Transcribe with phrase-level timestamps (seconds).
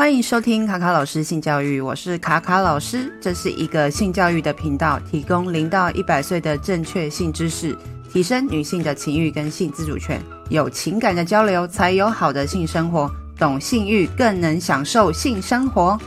[0.00, 7.76] 欢迎收听卡卡老师性教育，我是卡卡老师，这是一个性教育的频道，提供零到一百岁的正确性知识，
[8.10, 10.18] 提升女性的情欲跟性自主权，
[10.48, 16.00] 有情感的交流才有好的性生活，懂性欲更能享受性生活。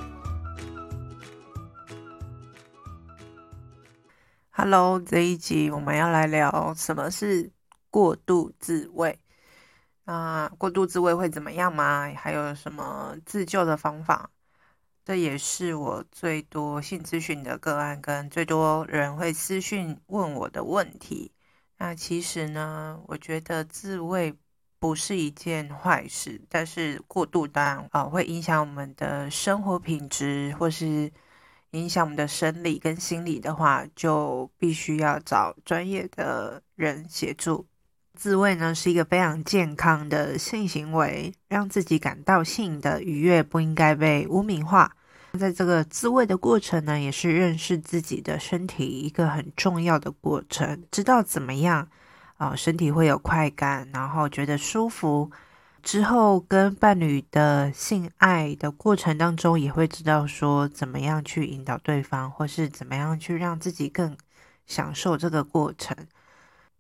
[4.50, 7.52] Hello，这一集我们要来聊什么是
[7.92, 9.20] 过度自慰。
[10.06, 12.12] 那过度自慰会怎么样吗？
[12.16, 14.30] 还有什么自救的方法？
[15.06, 21.32] 这也是我最多性咨询的个案，跟最多人会私讯问我的问题。
[21.78, 24.34] 那其实呢，我觉得自慰
[24.80, 31.12] 不是一件坏事，但是过度当然啊会影响我们的生活品质，或是
[31.72, 37.66] 影响我们的生理跟心理的话，就必须要找专业的人协助。
[38.18, 44.96] 自慰呢是一个非常健康的性行为，让自己感到性的愉悦不应该被污名化。
[45.40, 51.88] 在这个自慰的过程呢，也是认识自己的身体一个很重要的过程，知道怎么样
[52.38, 55.32] 啊、身体会有快感，然后觉得舒服。
[55.82, 64.16] 之后跟伴侣的性爱的过程当中，也会知道说怎么样去引导对方，或是怎么样去让自己更
[64.66, 65.98] 享受这个过程。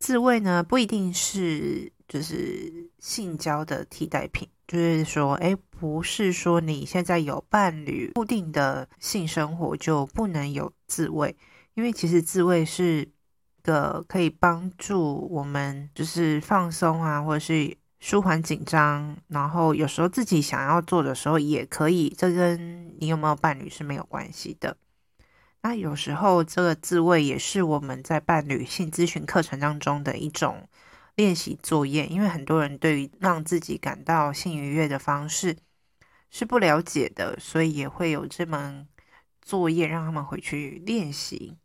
[0.03, 11.33] 自慰呢，不一定是就是性交的替代品，就是说，诶，不是说你现在有伴侣固定的性生活就不能有自慰，
[11.75, 13.07] 因为其实自慰是
[13.61, 24.75] 个可以帮助我们就是放松啊，或者是舒缓紧张，然后有时候自己想要做的时候也可以，这跟你有没有伴侣是没有关系的。
[25.65, 30.67] 那有时候这个自慰也是我们在伴侣性咨询课程当中的一种
[31.15, 35.55] 练习作业，因为很多人对于让自己感到性愉悦的方式
[36.29, 38.85] 是不了解的，所以也会有这门
[39.41, 41.57] 作业让他们回去练习。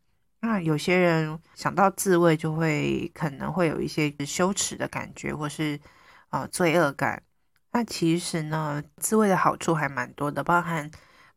[0.42, 5.80] 那有些人想到自慰就会可能会有一些羞耻的感觉，或是
[6.28, 7.20] 啊、罪恶感。
[7.72, 10.88] 那其实呢，自慰的好处还蛮多的，包含。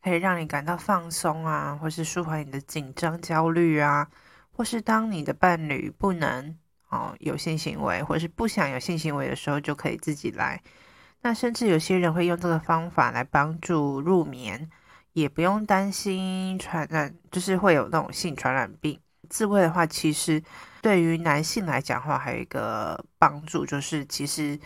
[0.03, 4.09] 可以让你感到放松啊，或是舒缓你的紧张、焦虑啊，
[4.51, 6.57] 或是当你的伴侣不能
[6.89, 10.59] 哦有性行为，或是不想有性行为的时候，就可以自己来。
[11.22, 14.67] 那甚至有些人会用这个方法来帮助入眠，
[15.13, 19.00] 也不用担心传染，就是会有那种性传染病。
[19.29, 20.41] 自慰的话，其实
[20.81, 24.59] 对于男性来讲的话，还有一个帮助就是其实。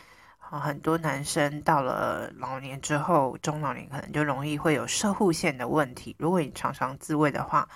[0.49, 6.15] 很多男生到了老年之后，中老年可能就容易会有射护腺的问题。
[6.19, 7.67] 如果你常常自慰的话，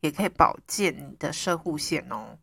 [0.00, 2.38] 也可以保健你的射护腺哦。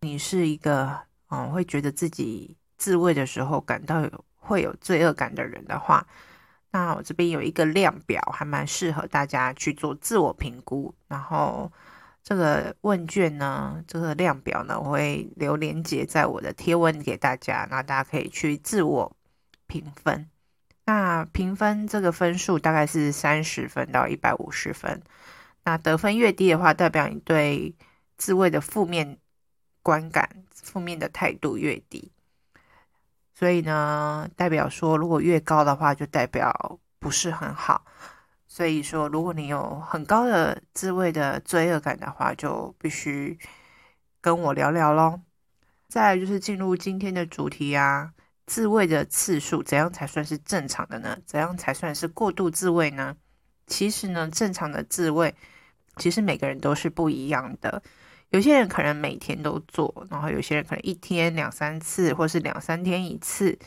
[0.00, 6.06] 你是一个嗯会觉得自己自慰的时候感到有会有罪恶感的人的话，
[6.70, 11.70] 那我这边有一个量表，还蛮适合大家去做自我评估，然后。
[12.24, 19.16] 这个问卷呢，这个量表呢，我会留连结在我的贴文给大家，那大家可以去自我
[19.66, 20.28] 评分。
[20.84, 25.02] 那评分这个分数大概是三十分到一百五十分，
[25.64, 27.74] 那得分越低的话，代表你对
[28.16, 29.18] 自慰的负面
[29.82, 32.12] 观感、负面的态度越低。
[33.34, 37.84] 所以呢，代表说如果越高的话，就代表不是很好。
[38.54, 43.38] 所以说，如果你有很高的自慰的罪恶感的话，就必须
[44.20, 45.22] 跟我聊聊咯。
[45.88, 48.12] 再来就是进入今天的主题啊，
[48.44, 51.16] 自慰的次数怎样才算是正常的呢？
[51.24, 53.16] 怎样才算是过度自慰呢？
[53.66, 55.34] 其实呢，正常的自慰
[55.96, 57.82] 其实每个人都是不一样的。
[58.28, 63.58] 有些人可能每天都做，然后有些人可能一天两三次，或是两三天一次。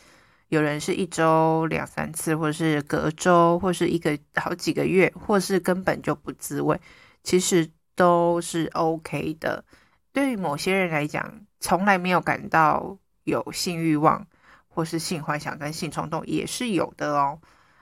[0.56, 6.80] 有人是一周两三次，或是隔周，或是一个好几个月，或是根本就不自慰，
[7.24, 9.66] 其实都是 OK 的。
[10.14, 14.26] 对于某些人来讲，从来没有感到有性欲望，
[14.70, 17.42] 或是性幻想跟性冲动也是有的哦。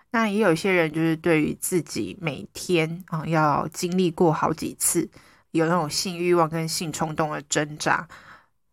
[0.10, 5.08] 那也有些人就是对于自己每天啊要经历过好几次，
[5.52, 8.08] 有那种性欲望跟性冲动的挣扎。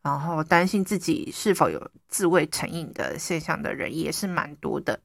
[0.03, 5.01] 然后担心自己是否有自慰成瘾的现象的人也是蛮多的，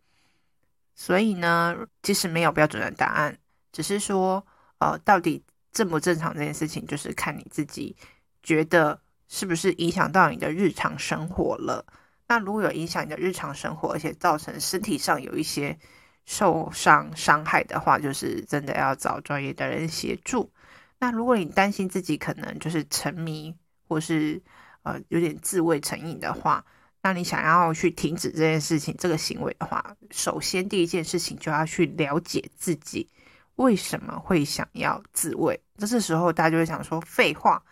[0.95, 3.37] 所以呢，其实没有标准的答案，
[3.71, 4.45] 只是说，
[4.77, 7.95] 呃，到底正不正常这件事情，就是看你自己
[8.41, 11.85] 觉得是不是影响到你的日常生活了。
[12.27, 15.77] 那如果有影响你的日常生活，而且造成身体上有一些
[16.25, 20.49] 受伤伤害的话，就是真的要找专业的人协助。
[20.97, 23.53] 那如果你担心自己可能就是沉迷
[23.87, 24.41] 或是
[24.85, 26.63] 呃，有点自慰成瘾的话，
[27.01, 33.09] 那你想要去停止这件事情、这个行为的话，首先第一件事情就要去了解自己
[33.55, 35.59] 为什么会想要自慰。
[35.75, 37.63] 那这时候大家就会想说：废话，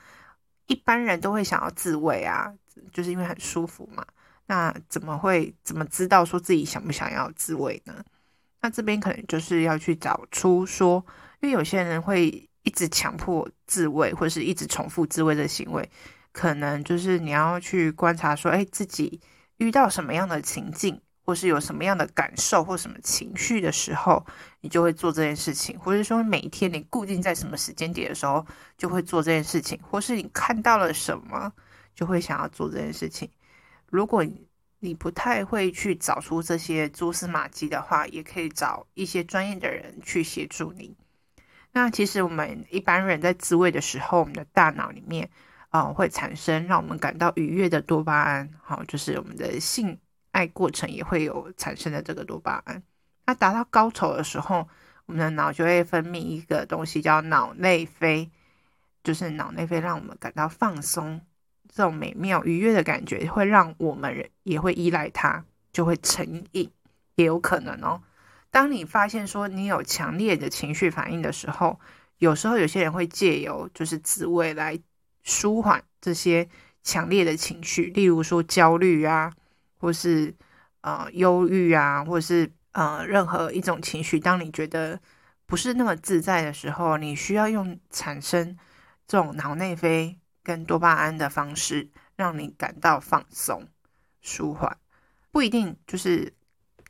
[0.66, 2.52] 一般人都会想要自慰啊，
[2.92, 4.04] 就是因为很舒服嘛。
[4.48, 8.04] 那怎么会怎么知道说自己想不想要自慰呢？
[8.60, 11.06] 那这边可能就是要去找出说，
[11.42, 15.88] 因为有些人会一直强迫自慰，或者是一直重复自慰的行为。
[16.34, 19.22] 可能就是你要去观察说，哎，自己
[19.58, 24.26] 遇到什么样的情境，或是有什么样的感受或什么情绪的时候，
[24.62, 28.44] 你就会做这件事情，或者说每一天你固定在什么时间点的时候
[28.76, 31.54] 就会做这件事情，或是你看到了什么
[31.94, 33.30] 就会想要做这件事情。
[33.92, 34.26] 如果
[34.80, 40.98] 你不太会去找出这些蛛丝马迹的话，也可以找一些专业的人去协助你。
[41.74, 45.30] 那其实我们一般人在自慰的时候，我们的大脑里面。
[45.74, 50.00] 啊、哦，会产生让我们感到愉悦的多巴胺，好、就是我们的性
[50.30, 52.84] 爱过程也会有产生的这个多巴胺。
[53.26, 54.68] 那达到高潮的时候，
[55.08, 58.30] 我们的脑就会分泌一个东西叫脑内啡，
[59.04, 61.20] 就是脑内啡让我们感到放松，
[61.68, 66.70] 这种美妙愉悦的感觉会让我们人也会依赖它，就会成瘾，
[67.16, 68.04] 也有可能哦。
[68.52, 71.80] 当你发现说你有强烈的情绪反应的时候，
[72.20, 74.80] 有时候有些人会借由就是自慰来。
[75.24, 76.48] 舒缓这些
[76.84, 79.34] 强烈的情绪，例如说焦虑啊，
[79.80, 80.36] 或是
[80.82, 84.20] 呃忧郁啊，或是呃任何一种情绪。
[84.20, 85.00] 当你觉得
[85.46, 88.58] 不是那么自在的时候，你需要用产生
[89.08, 93.68] 这种脑内啡跟多巴胺的方式，让你感到放松、
[94.22, 94.78] 舒缓。
[95.32, 96.34] 不一定就是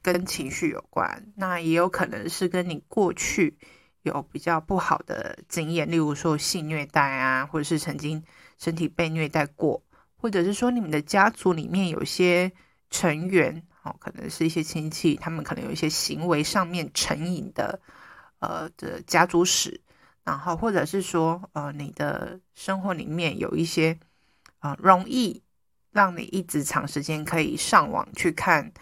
[0.01, 3.57] 跟情绪有关，那也有可能是跟你过去。
[4.03, 8.23] 有比较不好的经验，例如说性虐待啊，或者是曾经
[8.59, 9.81] 身体被虐待过，
[10.17, 12.51] 或者是说你们的家族里面有些
[12.89, 17.79] 成员，哦，可能是一些亲戚，他们可能有一些行为上面成瘾的，
[18.39, 19.79] 呃的家族史，
[20.25, 23.97] 然后或者是说，呃，你的生活里面有一些，
[24.59, 25.41] 呃，容易
[25.91, 28.73] 让你一直长时间可以上网去看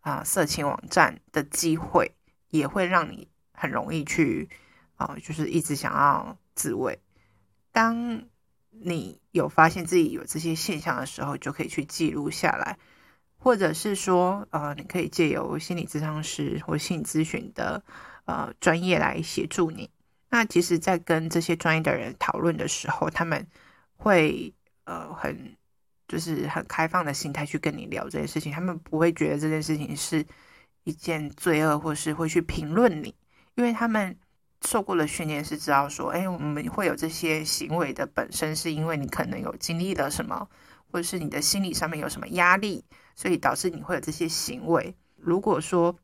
[0.00, 2.12] 啊，色情网站的机会，
[2.50, 4.48] 也会让你很容易去。
[4.98, 7.00] 哦，就是一直想要自慰。
[7.70, 8.24] 当
[8.70, 12.76] 你有发现自己有这些现象的时候，就可以去记录下来，
[13.38, 17.84] 或者是说，呃，你可以借由心理咨商师或心理咨询的
[18.24, 19.88] 呃专业来协助你。
[20.30, 23.46] 那其实，在跟这些专业的人讨论的时候，他们
[23.96, 24.52] 会
[24.84, 25.56] 呃很
[26.08, 30.26] 就是很开放的心态去跟你聊这件事情，他们不会觉得这件事情是
[30.82, 33.14] 一件罪恶，或是会去评论你，
[33.54, 34.18] 因为他们。
[34.66, 40.48] 受过的训练是知道说，哎，我们会有这些行为的本身，是因为你可能有经历了什么，
[40.90, 42.84] 或者是你的心理上面有什么压力，
[43.14, 44.96] 所以导致你会有这些行为。
[45.16, 45.96] 如果说，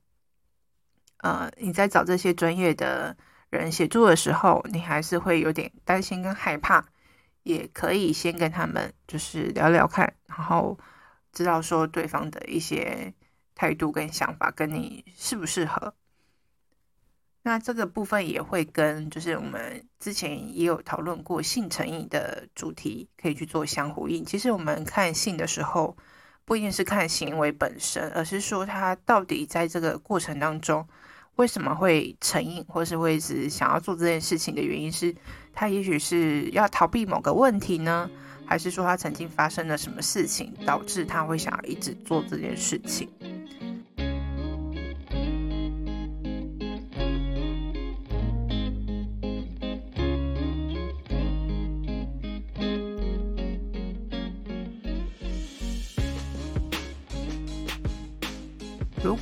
[1.18, 3.16] 呃，你在找这些专业的
[3.50, 6.86] 人协助的时候，你还是会有点担心跟害怕，
[7.42, 10.78] 也可以先跟他们就是聊聊看，然后
[11.32, 13.12] 知道说对方的一些
[13.54, 15.94] 态度跟想法跟你适不适合。
[17.46, 24.25] 那这个部分也会跟就是我们之前也有讨论过性成瘾的主题，可以去做相呼应。
[24.25, 25.94] 其实我们看性的时候，
[26.46, 30.88] 不一定是看行为本身，而是说他到底在这个过程当中
[31.37, 35.14] 为什么会成瘾，或是会一直想要做这件事情的原因是，
[35.52, 38.11] 他也许是要逃避某个问题呢，
[38.47, 43.07] 还是说他曾经发生了什么事情导致他会想要一直做这件事情？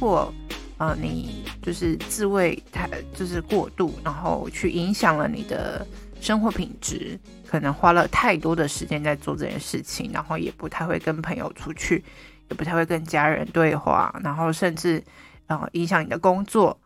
[0.03, 0.35] 果，
[0.79, 5.87] 呃，你就是自慰太就是过度，然后去影响了你的
[6.21, 7.17] 生活品质，
[7.47, 12.03] 可能花了太多的时间在做这件事情，然后也不太会跟朋友出去，
[12.51, 15.01] 也不太会跟家人对话，然后甚至，
[15.47, 16.77] 呃，影响你的工作，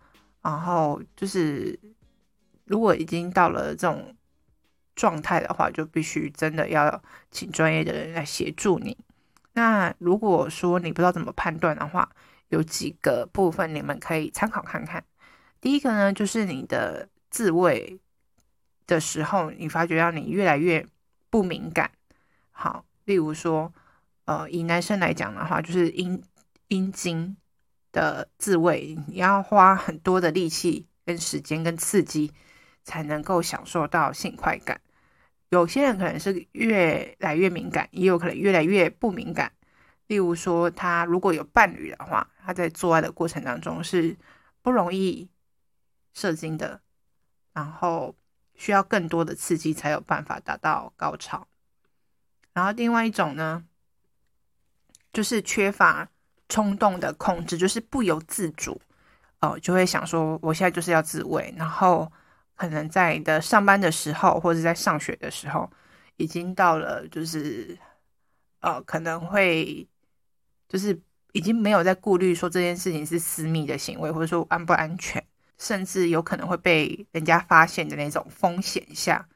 [0.43, 1.79] 然后就是
[2.67, 4.15] 如果已经到了这种
[4.95, 8.95] 状态的话，就必须真的要请专业的人来协助你。
[9.55, 12.07] 那如果说你不知道怎么判断的话，
[12.49, 15.05] 有几个部分你们可以参考看看。
[15.61, 17.99] 第一个呢，就是你的自慰
[18.87, 20.87] 的时候，你发觉让你越来越
[21.31, 21.91] 不敏感。
[22.53, 23.73] 好，例如说，
[24.27, 26.23] 呃，以男生来讲的话，就是阴
[26.69, 27.37] 阴茎
[27.93, 32.33] 的自慰，你要花很多的力气、跟时间、跟刺激，
[32.85, 34.81] 才能够享受到性快感。
[35.51, 39.53] 有些人可能是越来越敏感，也有可能越来越不敏感。
[40.09, 44.17] 例如说，他如果有伴侣的话，他在做爱的过程当中是
[44.63, 45.29] 不容易
[46.15, 46.81] 射精的，
[47.53, 48.15] 然后
[48.55, 51.49] 需要更多的刺激才有办法达到高潮。
[52.53, 53.65] 然后另外一种呢，
[55.13, 56.09] 就是缺乏
[56.49, 58.81] 冲动的控制，就是不由自主
[59.41, 62.13] 哦，就会想说我现在就是要自慰，然后
[62.55, 65.69] 可能在你的上班的时候或者在上学的时候，
[66.17, 67.77] 已经到了就是
[68.61, 69.89] 呃可能会。
[70.69, 70.99] 就是
[71.33, 75.23] 已经没有在顾虑说这件事情是私密的行为，或者说安不安全，
[75.59, 79.29] 甚至有可能会被人家发现的那种风险下，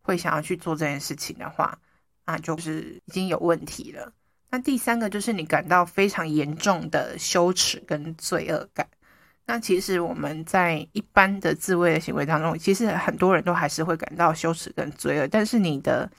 [0.00, 1.78] 会想要去做这件事情的话，
[2.26, 4.12] 那就是已经有问题了。
[4.50, 8.86] 那第三个就是你感到非常严重的羞耻跟罪恶感。
[9.46, 16.10] 那其实我们在一般的自慰的行为当中，其实很多人都还是会感到羞耻跟罪恶，但是你的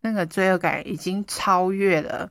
[0.00, 2.30] 那个罪恶感已经超越了。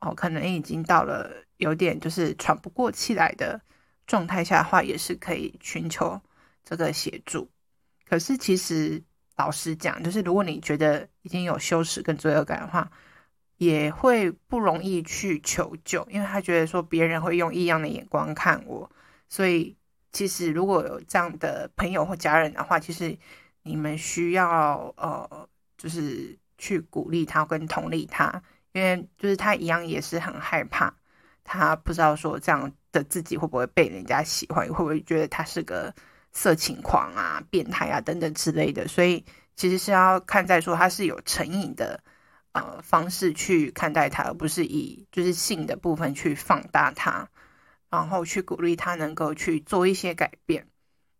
[0.00, 3.60] 哦，可能已经到了有点就是喘不过气来的
[4.06, 6.20] 状态下的话，也是可以寻求
[6.64, 7.50] 这个协助。
[8.08, 9.02] 可是其实
[9.36, 12.90] 老实讲，就是如果你觉得已经有羞耻跟罪恶感的话，
[13.56, 18.88] 也会不容易去求救，因为他觉得说别人会用异样的眼光看我。
[19.28, 19.76] 所以
[20.12, 23.18] 其实如果有这样的朋友或家人的话，其实
[23.62, 28.40] 你们需要呃，就是去鼓励他跟同理他。
[28.72, 30.94] 因为就是他一样也是很害怕，
[31.42, 35.92] 他不知道说这样的自己会不会被人家喜欢，会不会觉得他是个
[36.32, 38.86] 色情狂啊、变态啊等等之类的。
[38.86, 39.24] 所以
[39.56, 42.00] 其实是要看在说他是有成瘾的
[42.52, 47.28] 呃方式去看待他，而不是以就是性的部分去放大他，
[47.90, 50.68] 然后去鼓励他能够去做一些改变。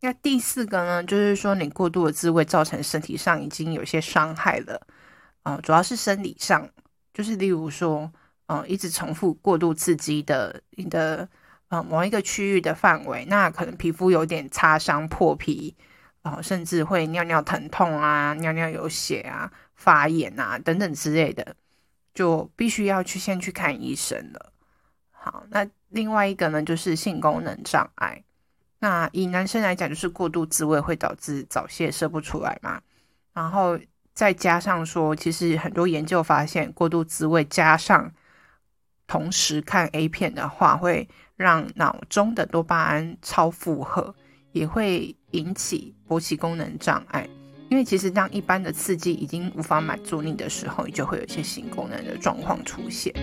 [0.01, 4.87] 那第四个呢，就是说你过度的自慰造成身体上已经有些伤害了，
[5.43, 6.69] 呃，主要是生理上。
[7.19, 8.09] 就是例如说，
[8.47, 11.29] 嗯、一直重复过度刺激的你的
[11.67, 15.75] 呃某一个区域的范围，那可能皮肤有点擦伤、破皮，
[16.23, 21.57] 然、呃、甚至会尿尿疼痛啊、尿尿有血啊、发炎啊等等之类的，
[22.15, 24.53] 就必须要去先去看医生了。
[25.11, 28.23] 好，那另外一个呢，就是性功能障碍。
[28.79, 32.81] 那以男生来讲，就是过度自慰会导致早泄射不出来嘛，
[33.33, 33.77] 然后。
[34.19, 38.11] 再加上说，其实很多研究发现，过度滋味加上
[39.07, 44.13] 同时看 A 片的话，会让脑中的多巴胺超负荷，
[44.51, 47.29] 也会引起勃起功能障碍。
[47.69, 53.15] 因为其实当一般的刺激已经无法满足你的时候，你就会有一些性功能的状况出现。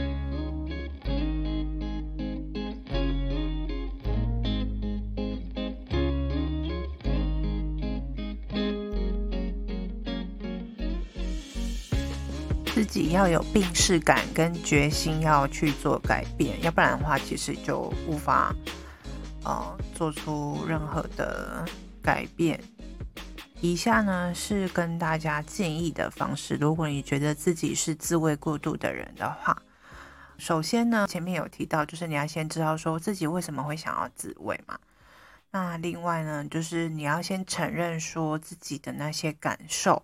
[12.95, 18.55] 自己要有病视感跟决心，要去做改变，要不然的话，其实就无法
[19.43, 21.65] 呃做出任何的
[22.01, 22.57] 改变。
[23.59, 29.61] 以下呢是跟大家建议的方式，如果你觉得自己是自慰过度的人的话，
[30.37, 34.79] 首先呢，前面有提到，就是你要先知道说自己为什么会想要自慰嘛。
[35.51, 40.01] 那另外呢，就是你要先承认说自己的那些感受。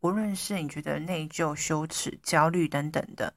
[0.00, 3.34] 无论是你觉得内疚、羞耻、焦虑等等的，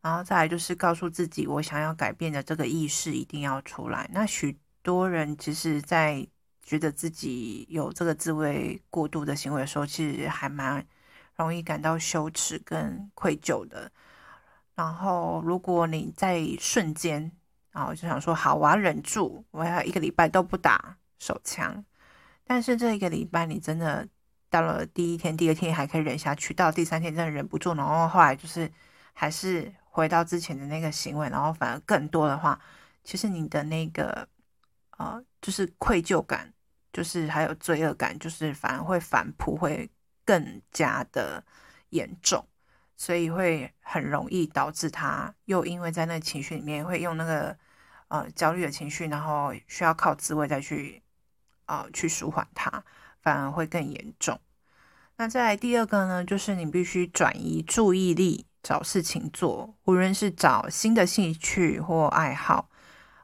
[0.00, 4.08] 然后再来就是告诉自己，我想要改变的这个意识一定要出来。
[4.12, 6.24] 那许多人其实，在
[6.62, 10.86] 觉得自己有这个自慰过度的行为的时候，其实还蛮
[11.34, 13.90] 容易感到羞耻跟愧疚的。
[14.76, 17.32] 然后，如果你在瞬间，
[17.72, 21.84] 然后就想说，好，我要忍住，我要一个礼拜都不打手枪。
[22.44, 24.08] 但是这一个礼拜，你真的。
[24.54, 28.70] 到了第一天、第二天还可以忍下去，到第三天真的忍不住，然后后来就是
[29.12, 32.60] 还是回到之前的那个行为，然后反而更多的话，
[33.02, 34.28] 其实你的那个
[34.96, 36.54] 呃，就是愧疚感，
[36.92, 39.90] 就是还有罪恶感，就是反而会反扑，会
[40.24, 41.42] 更加的
[41.88, 42.46] 严重，
[42.96, 47.58] 所以会很容易导致他又因为在那个情绪里面会用那个
[48.06, 51.02] 呃焦虑的情绪，然后需要靠自慰再去
[51.66, 52.84] 啊、去舒缓它。
[53.24, 54.38] 反而会更严重。
[55.16, 62.68] 那再来第二个呢，就是你必须转移注意力，找事情做，无论是找新的兴趣或爱好，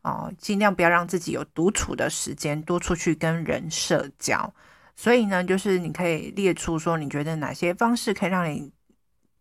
[0.02, 4.54] 哦，尽量不要让自己有独处的时间，多出去跟人社交。
[4.96, 8.72] 所以呢，就是你可以列出说，你觉得哪些方式可以让你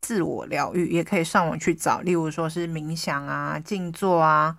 [0.02, 4.58] 自我疗愈，也可以上网去找，例如说是冥想啊、静坐啊，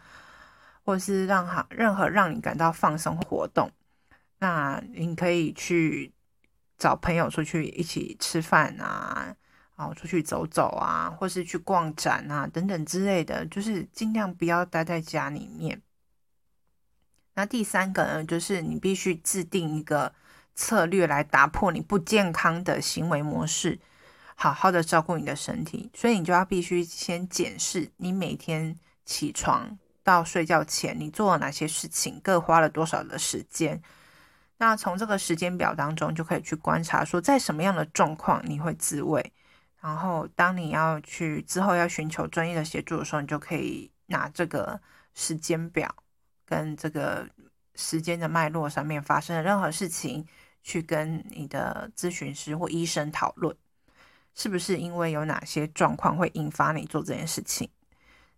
[0.84, 3.70] 或是让好任何让你感到放松活动。
[4.40, 6.12] 那你可以去
[6.76, 9.36] 找朋友出去一起吃饭啊，
[9.76, 15.82] 啊，出去走走啊，或是去逛展啊等等之类的，就是尽量不要待在家里面。
[17.34, 20.14] 那第三个呢，就是你必须制定一个
[20.54, 23.78] 策略来打破你不健康的行为模式，
[24.34, 25.90] 好好的照顾你的身体。
[25.94, 33.82] 所以你就要必须先检视你每天起床到睡觉前，你做了哪些事情，各花了多少的时间。
[34.60, 39.32] 那从这个时间表当中，就可以去观察说，在什么样的状况你会自慰。
[39.80, 44.78] 然后当你要去之后要寻求专业的协助的时候，你就可以拿这个
[45.14, 45.92] 时间表。
[46.44, 47.24] 跟这个
[47.76, 50.26] 时间的脉络上面发生的任何事情，
[50.64, 53.56] 去跟你的咨询师或医生讨论，
[54.34, 57.70] 是不是因为有哪些状况会引发你做这件事情？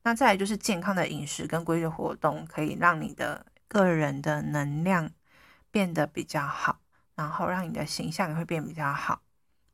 [0.03, 5.11] 那再来就是健康的饮食跟规律活动，可以让你的个人的能量
[5.73, 6.79] 变得比较好，
[7.17, 9.21] 然后让你的形象也会变比较好，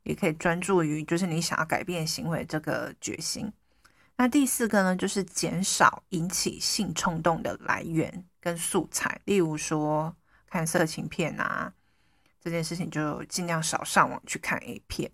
[0.01, 3.53] 也可以专注于就是你想要改变行为这个决心。
[4.15, 10.13] 那第四个呢，就是减少引起性冲动的来源跟素材，例如说
[10.49, 11.71] 看色情片啊，
[12.41, 15.09] 这件事情就尽量少上网去看 A 片，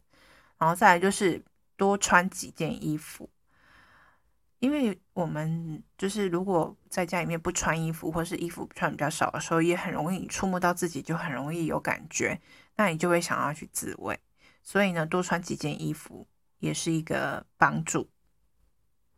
[0.57, 1.43] 然后再来就是
[1.75, 3.29] 多穿几件衣服，
[4.59, 12.39] 因为我们就是如果在家里面不穿衣服，或是衣服穿比较少的时候，也很容易触摸到自己，就很容易有感觉，
[12.75, 14.19] 那你就会想要去自慰，
[14.63, 16.27] 所以呢，多穿几件衣服
[16.59, 18.09] 也是一个帮助。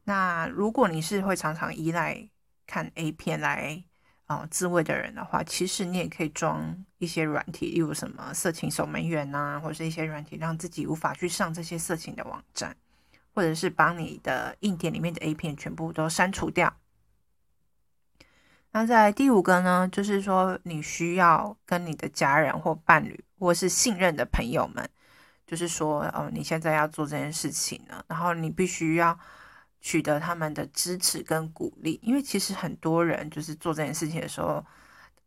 [0.03, 2.29] 那如果你是会常常依赖
[2.65, 3.83] 看 A 片来
[4.25, 12.75] 啊、自慰的人的话，其实你也可以装一些软体，例如什么色情守门员啊，或是一些软体，让自己无法去上这些色情的网站，
[13.37, 16.75] 或者是把你的硬碟里面的 A 片全部都删除掉。
[18.71, 24.89] 那在第五个呢，就是说你需要跟你的家人或伴侣，或是信任的朋友们，
[25.45, 29.15] 就是说哦，你现在要做这件事情呢，然后你必须要。
[29.79, 34.65] 取得他们的支持跟鼓励，因为其实很多人就是做这件事情的时候，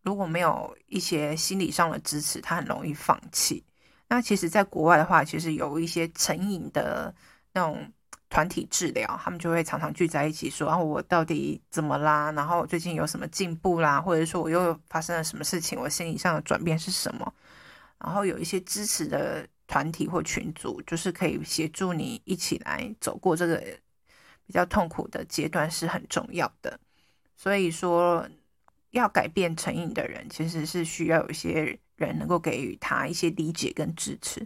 [0.03, 3.65] 如果没有一些心理上的支持，他很容易放弃。
[4.09, 7.15] 那其实，在国外的话，其实有一些成瘾的
[7.53, 7.91] 那种
[8.31, 12.33] 团体治疗，他们就会常常聚在一起说：“啊，我到底怎么啦？
[12.33, 14.01] 然后最近有什么进步啦？
[14.01, 15.79] 或者说我又发生了什么事情？
[15.79, 17.35] 我心理上的转变是什么？”
[18.03, 23.63] 然后有一些支持的团体或群组，就是可以协助你一起来走过这个。
[24.47, 26.81] 比较痛苦的阶段是很重要的，
[27.37, 28.29] 所以说
[28.91, 34.45] 要改变成瘾的人，其实是需要有一些人能够给予他一些理解跟支持。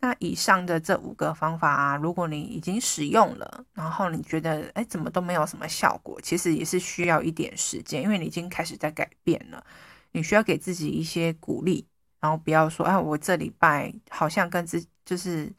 [0.00, 9.64] 那以上的这五个方法啊，如果你已经使用了，然后你觉得哎怎么都没有什么效果，其实也是需要一点时间，因为你已经开始在改变了，
[10.12, 11.86] 你需要给自己一些鼓励，
[12.20, 15.52] 然后不要说啊我这礼拜好像跟自就是。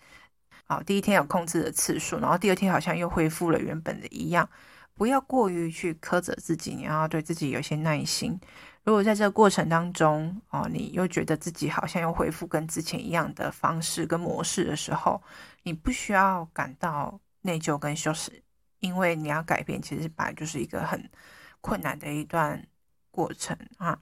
[0.65, 4.49] 好，第一天有控制的次数，然后第二天好像又恢复了原本的一样。
[4.95, 8.39] 不要过于去苛责自己，你要对自己有些耐心。
[8.83, 15.21] 如果在这个过程当中，哦，你又觉得自己好像又恢复跟之前一样的方式跟模式的时候，
[15.63, 18.43] 你不需要感到内疚跟羞耻，
[18.79, 21.09] 因为你要改变，其实本来就是一个很
[21.61, 22.67] 困难的一段
[23.11, 23.99] 过程啊。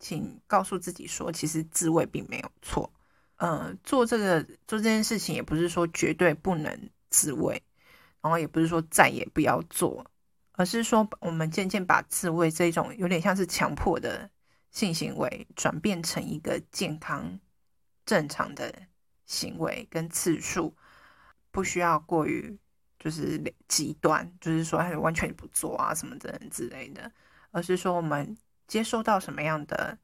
[0.00, 2.92] 请告诉自己说，其实自慰并没有错。
[3.36, 7.62] 呃，做这个做这件事情也不是说绝对不能自慰，
[8.20, 10.04] 然后也不是说再也不要做，
[10.56, 14.30] 而是说我们渐渐把自慰这种有点像是强迫的
[14.70, 17.38] 性行为，转变成一个健康
[18.06, 18.72] 正常的
[19.26, 20.76] 行为跟次数，
[21.50, 22.56] 不需要过于
[22.98, 27.10] 就是极端，就是说还完全不做啊什么的之类的，
[27.50, 28.36] 而是说我们
[28.66, 29.98] 接收到什么样的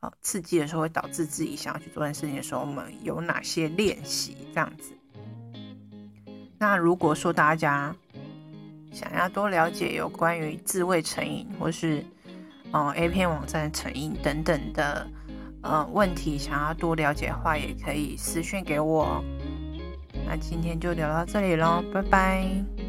[0.00, 0.10] 呃。
[0.22, 4.94] 刺激的时候会导致自己想要去做件事情的时候，我们有哪些练习这样子？
[6.58, 7.94] 那如果说大家
[8.92, 12.04] 想要多了解有关于自慰成瘾，或是
[12.72, 15.06] 嗯 A 片网站成瘾等等的
[15.62, 19.24] 嗯问题，想要多了解的话，也可以私讯给我。
[20.26, 22.79] 那今天就聊到这里喽，拜拜。